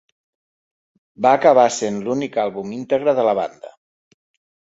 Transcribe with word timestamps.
Va 1.25 1.33
acabar 1.39 1.65
sent 1.75 1.99
l'únic 2.07 2.39
àlbum 2.45 2.73
íntegre 2.79 3.15
de 3.21 3.27
la 3.29 3.35
banda. 3.41 3.75